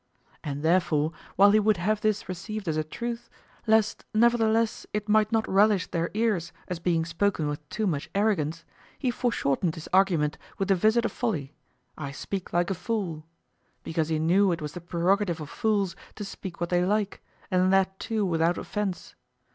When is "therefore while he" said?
0.63-1.59